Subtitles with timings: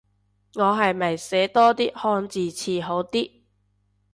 [0.55, 3.31] 我係咪寫多啲漢字詞好啲